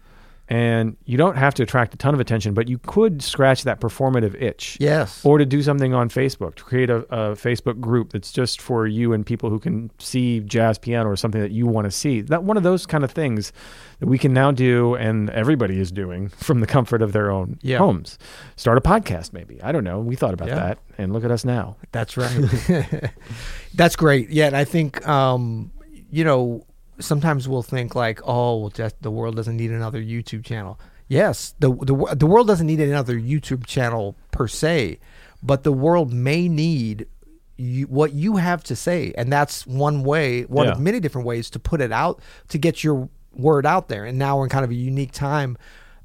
and 0.50 0.96
you 1.04 1.16
don't 1.16 1.36
have 1.36 1.54
to 1.54 1.62
attract 1.62 1.94
a 1.94 1.96
ton 1.96 2.12
of 2.12 2.18
attention, 2.18 2.54
but 2.54 2.68
you 2.68 2.76
could 2.78 3.22
scratch 3.22 3.62
that 3.62 3.80
performative 3.80 4.34
itch 4.42 4.76
Yes. 4.80 5.24
or 5.24 5.38
to 5.38 5.46
do 5.46 5.62
something 5.62 5.94
on 5.94 6.08
Facebook, 6.10 6.56
to 6.56 6.64
create 6.64 6.90
a, 6.90 6.96
a 7.14 7.36
Facebook 7.36 7.78
group 7.80 8.10
that's 8.12 8.32
just 8.32 8.60
for 8.60 8.84
you 8.88 9.12
and 9.12 9.24
people 9.24 9.48
who 9.48 9.60
can 9.60 9.92
see 9.98 10.40
jazz 10.40 10.76
piano 10.76 11.08
or 11.08 11.14
something 11.14 11.40
that 11.40 11.52
you 11.52 11.66
want 11.68 11.84
to 11.84 11.90
see. 11.92 12.20
That 12.20 12.42
one 12.42 12.56
of 12.56 12.64
those 12.64 12.84
kind 12.84 13.04
of 13.04 13.12
things 13.12 13.52
that 14.00 14.06
we 14.08 14.18
can 14.18 14.32
now 14.32 14.50
do, 14.50 14.96
and 14.96 15.30
everybody 15.30 15.78
is 15.78 15.92
doing 15.92 16.28
from 16.36 16.58
the 16.60 16.66
comfort 16.66 17.00
of 17.00 17.12
their 17.12 17.30
own 17.30 17.58
Yeah. 17.62 17.78
homes. 17.78 18.18
Start 18.56 18.76
a 18.76 18.80
podcast, 18.80 19.32
maybe. 19.32 19.62
I 19.62 19.70
don't 19.70 19.84
know. 19.84 20.00
We 20.00 20.16
thought 20.16 20.34
about 20.34 20.48
Yeah. 20.48 20.56
that, 20.56 20.78
and 20.98 21.12
look 21.12 21.24
at 21.24 21.30
us 21.30 21.44
now. 21.44 21.76
That's 21.92 22.16
right. 22.16 22.50
That's 23.74 23.94
great. 23.94 24.30
Yeah, 24.30 24.46
and 24.48 24.56
I 24.56 24.64
think 24.64 25.06
um, 25.06 25.70
you 26.10 26.24
know 26.24 26.66
sometimes 27.00 27.48
we'll 27.48 27.62
think 27.62 27.94
like, 27.94 28.20
oh, 28.24 28.58
well, 28.60 28.68
just, 28.70 29.00
the 29.02 29.10
world 29.10 29.36
doesn't 29.36 29.56
need 29.56 29.70
another 29.70 30.00
YouTube 30.02 30.44
channel. 30.44 30.78
Yes, 31.08 31.54
the 31.58 31.74
the 31.74 32.14
the 32.14 32.26
world 32.26 32.46
doesn't 32.46 32.66
need 32.68 32.80
another 32.80 33.18
YouTube 33.18 33.66
channel 33.66 34.16
per 34.30 34.46
se, 34.46 35.00
but 35.42 35.64
the 35.64 35.72
world 35.72 36.12
may 36.12 36.48
need 36.48 37.06
you, 37.56 37.86
what 37.86 38.12
you 38.12 38.36
have 38.36 38.62
to 38.64 38.76
say, 38.76 39.12
and 39.18 39.32
that's 39.32 39.66
one 39.66 40.04
way, 40.04 40.42
one 40.42 40.66
Yeah. 40.66 40.72
of 40.72 40.80
many 40.80 41.00
different 41.00 41.26
ways 41.26 41.50
to 41.50 41.58
put 41.58 41.80
it 41.80 41.90
out 41.90 42.20
to 42.48 42.58
get 42.58 42.84
your 42.84 43.08
word 43.34 43.66
out 43.66 43.88
there. 43.88 44.04
And 44.04 44.18
now 44.18 44.38
we're 44.38 44.44
in 44.44 44.50
kind 44.50 44.64
of 44.64 44.70
a 44.70 44.74
unique 44.74 45.10
time 45.12 45.58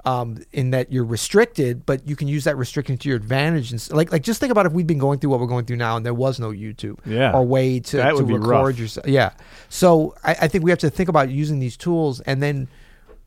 um, 0.05 0.37
in 0.53 0.69
that 0.71 0.91
you're 0.91 1.03
restricted, 1.03 1.85
but 1.85 2.07
you 2.07 2.15
can 2.15 2.27
use 2.27 2.43
that 2.43 2.57
restriction 2.57 2.97
to 2.99 3.09
your 3.09 3.17
advantage. 3.17 3.71
And 3.71 3.91
like, 3.91 4.11
like 4.11 4.21
just 4.21 4.39
think 4.39 4.51
about 4.51 4.65
if 4.67 4.71
we'd 4.71 4.85
been 4.87 4.99
going 4.99 5.19
through 5.19 5.31
what 5.31 5.39
we're 5.39 5.47
going 5.47 5.65
through 5.65 5.77
now, 5.77 5.97
and 5.97 6.05
there 6.05 6.13
was 6.13 6.39
no 6.39 6.51
YouTube 6.51 6.99
Yeah. 7.05 7.31
or 7.33 7.43
way 7.43 7.79
to, 7.79 7.97
That 7.97 8.15
to 8.15 8.23
record 8.23 8.47
rough. 8.47 8.79
yourself. 8.79 9.07
Yeah. 9.07 9.31
So 9.69 10.13
I, 10.23 10.35
I 10.41 10.47
think 10.47 10.63
we 10.63 10.69
have 10.71 10.79
to 10.79 10.89
think 10.89 11.09
about 11.09 11.29
using 11.29 11.59
these 11.59 11.75
tools, 11.75 12.21
and 12.21 12.41
then, 12.41 12.67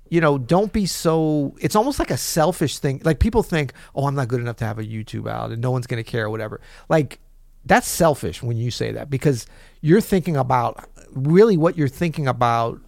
you 0.09 0.21
know, 0.21 0.39
don't 0.39 0.73
be 0.73 0.87
so. 0.87 1.55
It's 1.61 1.75
almost 1.77 1.99
like 1.99 2.11
a 2.13 2.17
selfish 2.17 2.79
thing. 2.79 3.03
Like 3.05 3.19
people 3.19 3.43
think, 3.43 3.73
oh, 3.95 4.07
I'm 4.07 4.15
not 4.15 4.29
good 4.29 4.41
enough 4.41 4.57
to 4.59 4.65
have 4.65 4.79
a 4.79 4.85
YouTube 4.85 5.29
out, 5.29 5.51
and 5.51 5.61
no 5.61 5.71
one's 5.71 5.87
going 5.87 6.03
to 6.03 6.09
care 6.09 6.27
or 6.27 6.31
whatever. 6.31 6.61
Like 6.89 7.19
that's 7.67 7.89
selfish 7.89 8.43
when 8.43 8.57
you 8.57 8.71
say 8.71 8.93
that 8.93 9.11
because 9.11 9.47
you're 9.83 10.01
thinking 10.01 10.37
about 10.37 10.89
really 11.11 11.57
what 11.57 11.77
you're 11.77 11.89
thinking 11.89 12.27
about. 12.29 12.81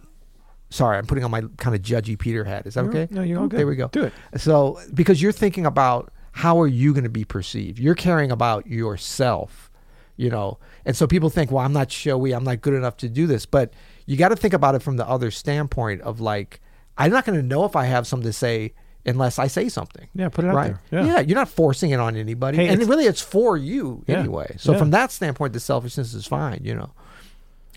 Sorry, 0.71 0.97
I'm 0.97 1.05
putting 1.05 1.23
on 1.23 1.29
my 1.31 1.41
kind 1.57 1.75
of 1.75 1.81
judgy 1.83 2.17
Peter 2.17 2.43
hat. 2.43 2.65
Is 2.65 2.73
that 2.73 2.85
okay? 2.85 3.07
No, 3.11 3.21
you're 3.21 3.39
all 3.39 3.47
good. 3.47 3.59
There 3.59 3.67
we 3.67 3.75
go. 3.75 3.89
Do 3.89 4.03
it. 4.05 4.13
So, 4.37 4.79
because 4.93 5.21
you're 5.21 5.31
thinking 5.33 5.65
about 5.65 6.11
how 6.31 6.59
are 6.61 6.67
you 6.67 6.93
going 6.93 7.03
to 7.03 7.09
be 7.09 7.25
perceived? 7.25 7.77
You're 7.77 7.93
caring 7.93 8.31
about 8.31 8.65
yourself, 8.67 9.69
you 10.15 10.29
know. 10.29 10.57
And 10.85 10.95
so 10.95 11.07
people 11.07 11.29
think, 11.29 11.51
well, 11.51 11.63
I'm 11.63 11.73
not 11.73 11.91
showy, 11.91 12.31
I'm 12.31 12.43
not 12.45 12.61
good 12.61 12.73
enough 12.73 12.97
to 12.97 13.09
do 13.09 13.27
this. 13.27 13.45
But 13.45 13.73
you 14.05 14.15
got 14.17 14.29
to 14.29 14.35
think 14.35 14.53
about 14.53 14.75
it 14.75 14.81
from 14.81 14.97
the 14.97 15.07
other 15.07 15.29
standpoint 15.29 16.01
of 16.01 16.19
like, 16.21 16.61
I'm 16.97 17.11
not 17.11 17.25
going 17.25 17.37
to 17.39 17.45
know 17.45 17.65
if 17.65 17.75
I 17.75 17.85
have 17.85 18.07
something 18.07 18.27
to 18.29 18.33
say 18.33 18.73
unless 19.05 19.39
I 19.39 19.47
say 19.47 19.67
something. 19.67 20.07
Yeah, 20.13 20.29
put 20.29 20.45
it 20.45 20.49
out 20.49 20.55
right? 20.55 20.75
there. 20.91 21.03
Yeah. 21.03 21.19
you're 21.21 21.35
not 21.35 21.49
forcing 21.49 21.89
it 21.89 21.99
on 21.99 22.15
anybody, 22.15 22.57
Hey, 22.57 22.67
and 22.67 22.75
it's- 22.75 22.87
really, 22.87 23.05
it's 23.05 23.21
for 23.21 23.57
you 23.57 24.03
Yeah. 24.07 24.19
anyway. 24.19 24.55
So 24.59 24.73
Yeah. 24.73 24.77
from 24.77 24.91
that 24.91 25.11
standpoint, 25.11 25.53
the 25.53 25.59
selfishness 25.59 26.13
is 26.13 26.25
fine, 26.27 26.61
you 26.63 26.75
know. 26.75 26.91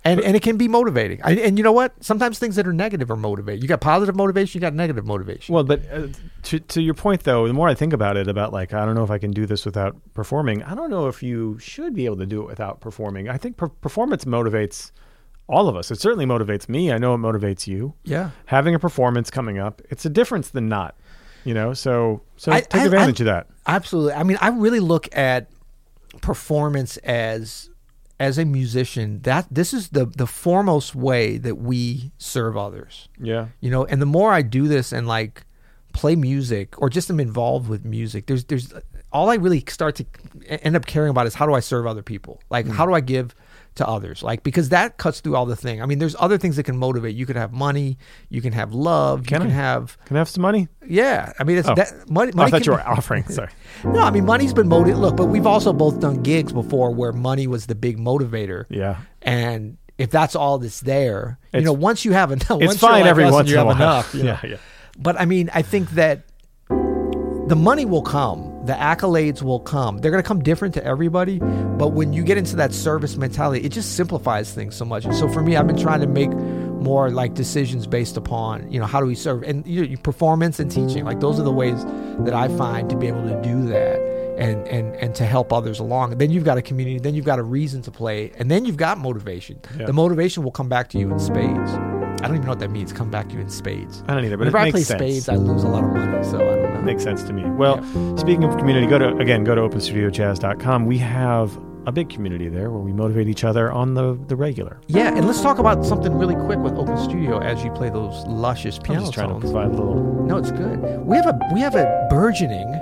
And, 0.06 0.20
and 0.20 0.36
it 0.36 0.42
can 0.42 0.58
be 0.58 0.68
motivating. 0.68 1.20
I, 1.24 1.32
and 1.32 1.56
you 1.56 1.64
know 1.64 1.72
what? 1.72 1.94
Sometimes 2.04 2.38
things 2.38 2.56
that 2.56 2.66
are 2.66 2.74
negative 2.74 3.10
are 3.10 3.16
motivating. 3.16 3.62
You 3.62 3.68
got 3.68 3.80
positive 3.80 4.14
motivation, 4.14 4.58
you 4.58 4.60
got 4.60 4.74
negative 4.74 5.06
motivation. 5.06 5.54
Well, 5.54 5.64
but 5.64 5.80
uh, 5.90 6.08
to 6.42 6.60
to 6.60 6.82
your 6.82 6.92
point 6.92 7.22
though, 7.24 7.46
the 7.48 7.54
more 7.54 7.68
I 7.68 7.74
think 7.74 7.94
about 7.94 8.18
it, 8.18 8.28
about 8.28 8.52
like 8.52 8.74
I 8.74 8.84
don't 8.84 8.94
know 8.94 9.02
if 9.04 9.10
I 9.10 9.16
can 9.16 9.30
do 9.30 9.46
this 9.46 9.64
without 9.64 9.96
performing. 10.12 10.62
I 10.62 10.74
don't 10.74 10.90
know 10.90 11.08
if 11.08 11.22
you 11.22 11.58
should 11.58 11.94
be 11.94 12.04
able 12.04 12.18
to 12.18 12.26
do 12.26 12.42
it 12.42 12.46
without 12.46 12.80
performing. 12.82 13.30
I 13.30 13.38
think 13.38 13.56
per- 13.56 13.68
performance 13.68 14.26
motivates 14.26 14.90
all 15.46 15.68
of 15.70 15.76
us. 15.76 15.90
It 15.90 16.00
certainly 16.00 16.26
motivates 16.26 16.68
me. 16.68 16.92
I 16.92 16.98
know 16.98 17.14
it 17.14 17.18
motivates 17.18 17.66
you. 17.66 17.94
yeah. 18.04 18.30
Having 18.46 18.74
a 18.74 18.78
performance 18.78 19.30
coming 19.30 19.58
up, 19.58 19.80
it's 19.90 20.04
a 20.04 20.10
difference 20.10 20.50
than 20.50 20.68
not. 20.68 20.96
You 21.44 21.54
know, 21.54 21.72
so 21.72 22.20
so 22.36 22.52
I- 22.52 22.60
take 22.60 22.82
I- 22.82 22.84
advantage 22.84 23.20
of 23.20 23.26
that. 23.26 23.46
Absolutely. 23.66 24.12
I 24.12 24.22
mean, 24.22 24.36
I 24.42 24.48
really 24.48 24.80
look 24.80 25.08
at 25.16 25.48
performance 26.20 26.96
as 26.98 27.70
as 28.18 28.38
a 28.38 28.44
musician. 28.44 29.20
That 29.22 29.46
this 29.50 29.72
is 29.72 29.90
the 29.90 30.06
the 30.06 30.26
foremost 30.26 30.94
way 30.94 31.38
that 31.38 31.56
we 31.56 32.12
serve 32.18 32.56
others. 32.56 33.08
Yeah. 33.20 33.48
You 33.60 33.70
know, 33.70 33.84
and 33.84 34.00
the 34.00 34.06
more 34.06 34.32
I 34.32 34.42
do 34.42 34.68
this 34.68 34.92
and 34.92 35.06
like 35.06 35.44
play 35.92 36.16
music 36.16 36.80
or 36.80 36.90
just 36.90 37.10
am 37.10 37.20
involved 37.20 37.68
with 37.68 37.84
music, 37.84 38.26
there's 38.26 38.44
there's 38.44 38.72
all 39.12 39.30
I 39.30 39.36
really 39.36 39.64
start 39.68 39.94
to 39.96 40.06
end 40.48 40.76
up 40.76 40.86
caring 40.86 41.10
about 41.10 41.26
is 41.26 41.34
how 41.34 41.46
do 41.46 41.54
I 41.54 41.60
serve 41.60 41.86
other 41.86 42.02
people? 42.02 42.40
Like 42.50 42.66
hmm. 42.66 42.72
how 42.72 42.86
do 42.86 42.94
I 42.94 43.00
give 43.00 43.34
to 43.76 43.86
others? 43.88 44.22
Like 44.22 44.42
because 44.42 44.68
that 44.70 44.98
cuts 44.98 45.20
through 45.20 45.36
all 45.36 45.46
the 45.46 45.56
thing. 45.56 45.82
I 45.82 45.86
mean, 45.86 45.98
there's 45.98 46.16
other 46.18 46.38
things 46.38 46.56
that 46.56 46.62
can 46.64 46.76
motivate. 46.76 47.14
You 47.16 47.26
could 47.26 47.36
have 47.36 47.52
money, 47.52 47.98
you 48.28 48.40
can 48.40 48.52
have 48.52 48.72
love, 48.74 49.26
Can 49.26 49.40
you 49.40 49.44
I? 49.44 49.46
can 49.48 49.54
have 49.54 49.98
Can 50.06 50.16
I 50.16 50.20
have 50.20 50.28
some 50.28 50.42
money? 50.42 50.68
yeah. 50.86 51.32
I 51.38 51.44
mean, 51.44 51.58
it's 51.58 51.68
Oh. 51.68 51.74
that 51.74 52.08
money. 52.10 52.32
Money 52.32 52.48
I 52.48 52.50
thought 52.50 52.62
can- 52.62 52.72
you 52.72 52.78
were 52.78 52.86
offering. 52.88 53.24
Sorry. 53.28 53.50
no, 53.84 54.00
I 54.00 54.10
mean 54.10 54.24
money's 54.24 54.52
been 54.52 54.68
motivated. 54.68 54.98
Look, 55.00 55.16
but 55.16 55.26
we've 55.26 55.46
also 55.46 55.72
both 55.72 56.00
done 56.00 56.22
gigs 56.22 56.52
before 56.52 56.90
where 56.92 57.12
money 57.12 57.46
was 57.46 57.66
the 57.66 57.74
big 57.74 57.98
motivator. 57.98 58.64
Yeah. 58.68 58.98
And 59.22 59.76
if 59.98 60.10
that's 60.10 60.34
all 60.34 60.58
that's 60.58 60.80
there, 60.80 61.38
you 61.52 61.60
know, 61.62 61.72
once 61.72 62.04
you 62.04 62.12
have 62.12 62.32
enough, 62.32 62.50
It's 62.50 62.60
you're 62.62 62.74
fine 62.74 63.02
like 63.02 63.06
every 63.10 63.30
once 63.30 63.48
you 63.48 63.56
have 63.58 63.68
enough. 63.70 64.14
you 64.14 64.22
know. 64.24 64.38
Yeah, 64.42 64.50
yeah. 64.50 64.56
But 64.98 65.20
I 65.20 65.24
mean, 65.24 65.50
I 65.54 65.62
think 65.62 65.90
that 65.92 66.22
the 67.48 67.56
money 67.56 67.84
will 67.84 68.02
come. 68.02 68.50
the 68.64 68.72
accolades 68.72 69.42
will 69.42 69.60
come. 69.60 69.98
They're 69.98 70.10
going 70.10 70.22
to 70.22 70.26
come 70.26 70.42
different 70.42 70.72
to 70.74 70.84
everybody, 70.84 71.38
but 71.38 71.88
when 71.92 72.14
you 72.14 72.22
get 72.22 72.38
into 72.38 72.56
that 72.56 72.72
service 72.72 73.16
mentality, 73.18 73.62
it 73.66 73.72
just 73.72 73.94
simplifies 73.94 74.54
things 74.54 74.74
so 74.74 74.86
much. 74.86 75.04
And 75.04 75.14
so 75.14 75.28
for 75.28 75.42
me, 75.42 75.54
I've 75.54 75.66
been 75.66 75.76
trying 75.76 76.00
to 76.00 76.06
make 76.06 76.30
more 76.30 77.10
like 77.10 77.34
decisions 77.34 77.86
based 77.86 78.16
upon 78.16 78.70
you 78.72 78.78
know 78.78 78.86
how 78.86 79.00
do 79.00 79.06
we 79.06 79.14
serve 79.14 79.42
and 79.42 79.66
you 79.66 79.86
know, 79.86 79.96
performance 80.02 80.58
and 80.60 80.70
teaching. 80.70 81.04
Like 81.04 81.20
those 81.20 81.38
are 81.38 81.42
the 81.42 81.52
ways 81.52 81.84
that 82.24 82.32
I 82.32 82.48
find 82.56 82.88
to 82.88 82.96
be 82.96 83.06
able 83.06 83.24
to 83.28 83.40
do 83.42 83.66
that 83.68 83.96
and 84.38 84.66
and 84.68 84.94
and 84.96 85.14
to 85.14 85.26
help 85.26 85.52
others 85.52 85.78
along. 85.78 86.16
Then 86.16 86.30
you've 86.30 86.44
got 86.44 86.56
a 86.56 86.62
community, 86.62 86.98
then 86.98 87.14
you've 87.14 87.26
got 87.26 87.38
a 87.38 87.42
reason 87.42 87.82
to 87.82 87.90
play, 87.90 88.32
and 88.38 88.50
then 88.50 88.64
you've 88.64 88.78
got 88.78 88.96
motivation. 88.98 89.60
Yeah. 89.78 89.86
The 89.86 89.92
motivation 89.92 90.42
will 90.42 90.52
come 90.52 90.70
back 90.70 90.88
to 90.90 90.98
you 90.98 91.12
in 91.12 91.18
spades. 91.18 91.72
I 92.22 92.26
don't 92.28 92.36
even 92.36 92.42
know 92.46 92.50
what 92.52 92.60
that 92.60 92.70
means. 92.70 92.92
Come 92.92 93.10
back 93.10 93.28
to 93.28 93.34
you 93.34 93.40
in 93.40 93.50
spades. 93.50 94.02
I 94.08 94.14
don't 94.14 94.24
either, 94.24 94.36
but 94.36 94.46
Whenever 94.46 94.58
it 94.58 94.68
I 94.68 94.70
play 94.70 94.82
sense. 94.82 94.98
spades, 95.00 95.28
I 95.28 95.36
lose 95.36 95.62
a 95.62 95.68
lot 95.68 95.84
of 95.84 95.90
money, 95.92 96.24
so 96.24 96.36
I 96.36 96.56
don't 96.56 96.74
know. 96.74 96.80
Makes 96.82 97.02
sense 97.02 97.22
to 97.24 97.32
me. 97.32 97.44
Well, 97.44 97.76
speaking 98.16 98.44
of 98.44 98.56
community, 98.58 98.86
go 98.86 98.98
to 98.98 99.16
again 99.18 99.44
go 99.44 99.54
to 99.54 99.60
openstudiojazz.com. 99.62 100.86
We 100.86 100.98
have 100.98 101.58
a 101.86 101.92
big 101.92 102.08
community 102.08 102.48
there 102.48 102.70
where 102.70 102.80
we 102.80 102.92
motivate 102.94 103.28
each 103.28 103.44
other 103.44 103.70
on 103.70 103.92
the 103.94 104.18
the 104.28 104.36
regular. 104.36 104.80
Yeah, 104.86 105.14
and 105.14 105.26
let's 105.26 105.42
talk 105.42 105.58
about 105.58 105.84
something 105.84 106.14
really 106.14 106.34
quick 106.34 106.58
with 106.60 106.72
Open 106.74 106.96
Studio 106.96 107.40
as 107.40 107.62
you 107.62 107.70
play 107.72 107.90
those 107.90 108.24
luscious 108.26 108.78
piano 108.78 109.00
I'm 109.00 109.04
just 109.04 109.12
trying 109.14 109.28
to 109.28 109.32
tones. 109.34 109.44
provide 109.44 109.66
a 109.66 109.74
little. 109.76 110.24
No, 110.24 110.38
it's 110.38 110.50
good. 110.50 110.80
We 111.04 111.16
have 111.16 111.26
a 111.26 111.38
we 111.52 111.60
have 111.60 111.74
a 111.74 112.06
burgeoning 112.10 112.72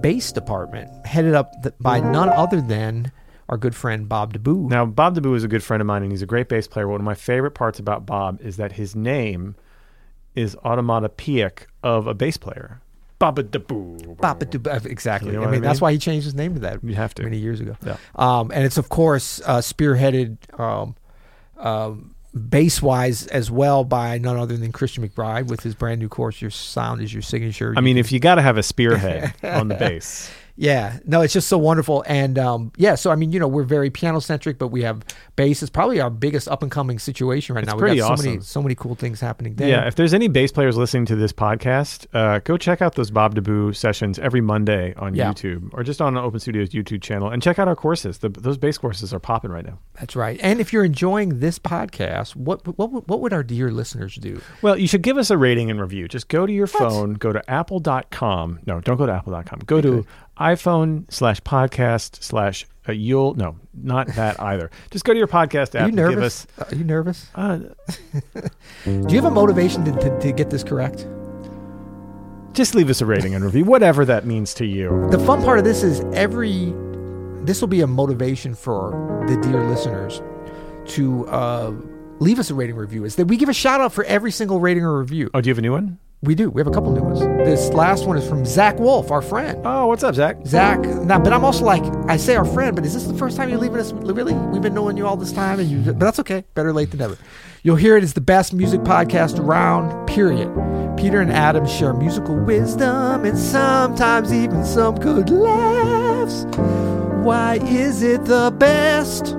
bass 0.00 0.30
department 0.30 0.88
headed 1.06 1.34
up 1.34 1.52
by 1.80 1.98
none 2.00 2.28
other 2.28 2.60
than 2.60 3.10
our 3.48 3.56
good 3.56 3.74
friend 3.74 4.08
Bob 4.08 4.34
DeBoo. 4.34 4.68
Now, 4.68 4.84
Bob 4.86 5.16
DeBoo 5.16 5.34
is 5.36 5.44
a 5.44 5.48
good 5.48 5.62
friend 5.62 5.80
of 5.80 5.86
mine, 5.86 6.02
and 6.02 6.12
he's 6.12 6.22
a 6.22 6.26
great 6.26 6.48
bass 6.48 6.66
player. 6.66 6.86
One 6.88 7.00
of 7.00 7.04
my 7.04 7.14
favorite 7.14 7.52
parts 7.52 7.78
about 7.78 8.04
Bob 8.06 8.40
is 8.42 8.56
that 8.56 8.72
his 8.72 8.94
name 8.94 9.54
is 10.34 10.54
automatopoeic 10.56 11.66
of 11.82 12.06
a 12.06 12.14
bass 12.14 12.36
player. 12.36 12.80
Baba 13.18 13.42
DeBoo. 13.42 14.18
Bob 14.18 14.38
DeBoo, 14.38 14.86
exactly. 14.86 15.32
You 15.32 15.40
know 15.40 15.44
I 15.44 15.50
mean, 15.50 15.64
I 15.64 15.66
that's 15.66 15.80
why 15.80 15.90
he 15.92 15.98
changed 15.98 16.24
his 16.24 16.34
name 16.34 16.54
to 16.54 16.60
that 16.60 16.84
You 16.84 16.94
have 16.94 17.14
to. 17.14 17.24
many 17.24 17.38
years 17.38 17.60
ago. 17.60 17.76
Yeah. 17.84 17.96
Um, 18.14 18.52
and 18.54 18.64
it's 18.64 18.78
of 18.78 18.88
course 18.90 19.40
uh, 19.44 19.58
spearheaded 19.58 20.36
um, 20.60 20.94
um, 21.56 22.14
bass 22.48 22.80
wise 22.80 23.26
as 23.28 23.50
well 23.50 23.82
by 23.82 24.18
none 24.18 24.36
other 24.36 24.56
than 24.56 24.70
Christian 24.70 25.08
McBride 25.08 25.48
with 25.48 25.64
his 25.64 25.74
brand 25.74 26.00
new 26.00 26.08
course. 26.08 26.40
Your 26.40 26.52
sound 26.52 27.00
is 27.02 27.12
your 27.12 27.22
signature. 27.22 27.74
I 27.76 27.80
mean, 27.80 27.96
if 27.98 28.12
you 28.12 28.20
got 28.20 28.36
to 28.36 28.42
have 28.42 28.56
a 28.56 28.62
spearhead 28.62 29.34
on 29.42 29.66
the 29.66 29.74
bass, 29.74 30.30
Yeah, 30.60 30.98
no, 31.06 31.20
it's 31.20 31.32
just 31.32 31.46
so 31.46 31.56
wonderful, 31.56 32.04
and 32.08 32.36
um, 32.36 32.72
yeah. 32.76 32.96
So 32.96 33.12
I 33.12 33.14
mean, 33.14 33.30
you 33.30 33.38
know, 33.38 33.46
we're 33.46 33.62
very 33.62 33.90
piano 33.90 34.18
centric, 34.20 34.58
but 34.58 34.68
we 34.68 34.82
have 34.82 35.04
bass. 35.36 35.62
It's 35.62 35.70
probably 35.70 36.00
our 36.00 36.10
biggest 36.10 36.48
up 36.48 36.64
and 36.64 36.70
coming 36.70 36.98
situation 36.98 37.54
right 37.54 37.62
It's 37.62 37.72
now. 37.72 37.78
We 37.80 37.94
got 37.96 38.18
so 38.18 38.22
many, 38.24 38.36
awesome. 38.38 38.42
so 38.42 38.62
many 38.62 38.74
cool 38.74 38.96
things 38.96 39.20
happening 39.20 39.54
there. 39.54 39.68
yeah. 39.68 39.86
If 39.86 39.94
there's 39.94 40.12
any 40.12 40.26
bass 40.26 40.50
players 40.50 40.76
listening 40.76 41.06
to 41.06 41.14
this 41.16 41.32
podcast, 41.32 42.06
uh, 42.12 42.40
go 42.40 42.56
check 42.56 42.82
out 42.82 42.96
those 42.96 43.12
Bob 43.12 43.36
DeBoo 43.36 43.76
sessions 43.76 44.18
every 44.18 44.40
Monday 44.40 44.94
on 44.96 45.14
Yeah. 45.14 45.32
YouTube 45.32 45.70
or 45.74 45.84
just 45.84 46.02
on 46.02 46.16
Open 46.16 46.40
Studios 46.40 46.70
YouTube 46.70 47.02
channel, 47.02 47.28
and 47.30 47.40
check 47.40 47.60
out 47.60 47.68
our 47.68 47.76
courses. 47.76 48.18
The, 48.18 48.28
those 48.28 48.58
bass 48.58 48.78
courses 48.78 49.14
are 49.14 49.20
popping 49.20 49.52
right 49.52 49.64
now. 49.64 49.78
that's 49.94 50.16
right. 50.16 50.40
And 50.42 50.58
if 50.60 50.72
you're 50.72 50.84
enjoying 50.84 51.38
this 51.38 51.60
podcast, 51.60 52.34
what 52.34 52.66
what 52.76 53.06
what 53.08 53.20
would 53.20 53.32
our 53.32 53.44
dear 53.44 53.70
listeners 53.70 54.16
do? 54.16 54.40
Well, 54.60 54.76
you 54.76 54.88
should 54.88 55.02
give 55.02 55.18
us 55.18 55.30
a 55.30 55.38
rating 55.38 55.70
and 55.70 55.80
review. 55.80 56.08
Just 56.08 56.26
go 56.26 56.46
to 56.46 56.52
your 56.52 56.66
phone, 56.66 57.14
go 57.14 57.32
to 57.32 57.48
apple.com. 57.48 58.58
No, 58.66 58.80
don't 58.80 58.96
go 58.96 59.06
to 59.06 59.12
apple.com. 59.12 59.60
Go 59.66 59.80
to 59.80 60.04
iPhone 60.38 61.10
slash 61.12 61.40
podcast 61.42 62.22
slash 62.22 62.66
uh, 62.88 62.92
you'll 62.92 63.34
no, 63.34 63.56
not 63.74 64.06
that 64.14 64.40
either. 64.42 64.70
Just 64.90 65.04
go 65.04 65.12
to 65.12 65.18
your 65.18 65.28
podcast 65.28 65.74
app 65.74 65.76
Are 65.76 65.78
you 65.80 65.84
and 65.88 65.96
give 65.96 66.08
nervous? 66.10 66.46
us 66.58 66.72
Are 66.72 66.76
you 66.76 66.84
nervous? 66.84 67.26
uh, 67.34 67.56
Do 68.84 69.06
you 69.08 69.16
have 69.16 69.24
a 69.24 69.30
motivation 69.30 69.84
to, 69.84 69.92
to, 69.92 70.20
to 70.20 70.32
get 70.32 70.50
this 70.50 70.62
correct? 70.64 71.06
just 72.54 72.74
leave 72.74 72.90
us 72.90 73.00
a 73.00 73.06
rating 73.06 73.36
and 73.36 73.44
review, 73.44 73.64
whatever 73.64 74.04
that 74.04 74.26
means 74.26 74.52
to 74.54 74.64
you. 74.66 75.06
The 75.12 75.18
fun 75.20 75.44
part 75.44 75.60
of 75.60 75.64
this 75.64 75.84
is 75.84 76.00
every 76.12 76.72
this 77.44 77.60
will 77.60 77.68
be 77.68 77.82
a 77.82 77.86
motivation 77.86 78.52
for 78.54 79.24
the 79.28 79.36
dear 79.40 79.62
listeners 79.68 80.20
to 80.94 81.24
uh, 81.28 81.72
leave 82.18 82.40
us 82.40 82.50
a 82.50 82.54
rating 82.54 82.74
review. 82.74 83.04
Is 83.04 83.14
that 83.14 83.26
we 83.26 83.36
give 83.36 83.48
a 83.48 83.54
shout 83.54 83.80
out 83.80 83.92
for 83.92 84.02
every 84.04 84.32
single 84.32 84.58
rating 84.58 84.82
or 84.82 84.98
review. 84.98 85.30
Oh, 85.34 85.40
do 85.40 85.48
you 85.48 85.52
have 85.52 85.58
a 85.58 85.62
new 85.62 85.70
one? 85.70 85.98
We 86.20 86.34
do. 86.34 86.50
We 86.50 86.60
have 86.60 86.66
a 86.66 86.72
couple 86.72 86.90
new 86.90 87.02
ones. 87.02 87.20
This 87.20 87.68
last 87.72 88.04
one 88.04 88.16
is 88.18 88.28
from 88.28 88.44
Zach 88.44 88.76
Wolf, 88.80 89.12
our 89.12 89.22
friend. 89.22 89.62
Oh, 89.64 89.86
what's 89.86 90.02
up, 90.02 90.16
Zach? 90.16 90.36
Zach, 90.44 90.80
now, 90.80 91.20
but 91.20 91.32
I'm 91.32 91.44
also 91.44 91.64
like, 91.64 91.84
I 92.08 92.16
say 92.16 92.34
our 92.34 92.44
friend, 92.44 92.74
but 92.74 92.84
is 92.84 92.94
this 92.94 93.04
the 93.04 93.14
first 93.14 93.36
time 93.36 93.48
you're 93.48 93.58
leaving 93.58 93.78
us? 93.78 93.92
Really? 93.92 94.34
We've 94.34 94.60
been 94.60 94.74
knowing 94.74 94.96
you 94.96 95.06
all 95.06 95.16
this 95.16 95.30
time, 95.30 95.60
and 95.60 95.70
you, 95.70 95.78
but 95.92 96.00
that's 96.00 96.18
okay. 96.18 96.44
Better 96.54 96.72
late 96.72 96.90
than 96.90 96.98
never. 96.98 97.16
You'll 97.62 97.76
hear 97.76 97.96
it 97.96 98.02
is 98.02 98.14
the 98.14 98.20
best 98.20 98.52
music 98.52 98.80
podcast 98.80 99.38
around, 99.38 100.08
period. 100.08 100.48
Peter 100.96 101.20
and 101.20 101.32
Adam 101.32 101.64
share 101.68 101.94
musical 101.94 102.34
wisdom 102.34 103.24
and 103.24 103.38
sometimes 103.38 104.32
even 104.32 104.64
some 104.64 104.96
good 104.96 105.30
laughs. 105.30 106.46
Why 107.24 107.60
is 107.62 108.02
it 108.02 108.24
the 108.24 108.52
best? 108.58 109.36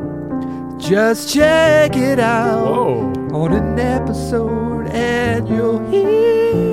Just 0.80 1.34
check 1.34 1.98
it 1.98 2.20
out 2.20 2.66
Whoa. 2.66 3.14
on 3.34 3.52
an 3.52 3.78
episode 3.78 4.88
and 4.88 5.50
you'll 5.50 5.86
hear 5.90 6.69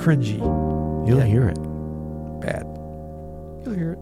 cringy. 0.00 0.38
You'll 1.06 1.18
Yeah. 1.18 1.24
hear 1.24 1.48
it. 1.48 1.58
Bad. 2.40 2.64
You'll 3.64 3.74
hear 3.74 3.92
it. 3.92 3.98